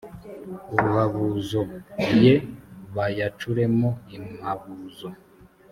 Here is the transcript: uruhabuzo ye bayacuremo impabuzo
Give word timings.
uruhabuzo 0.73 1.61
ye 2.23 2.33
bayacuremo 2.95 3.89
impabuzo 4.17 5.09